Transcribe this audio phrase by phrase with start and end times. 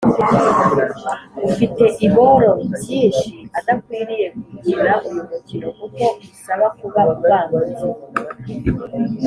[1.47, 7.85] ufite iboro byinshi adakwiriye gukina uyu mukino kuko usaba kuba ubangutse.